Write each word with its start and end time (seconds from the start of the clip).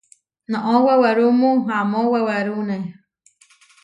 Noʼó 0.51 0.75
wewerúmu 0.85 1.49
amó 1.79 1.99
wewerúne. 2.11 2.77